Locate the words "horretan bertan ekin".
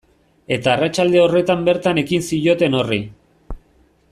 1.25-2.25